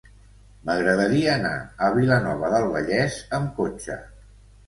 M'agradaria 0.67 1.33
anar 1.33 1.51
a 1.87 1.91
Vilanova 1.97 2.51
del 2.55 2.65
Vallès 2.77 3.19
amb 3.39 3.51
cotxe. 3.61 3.99